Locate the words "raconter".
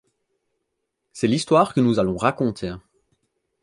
2.17-2.73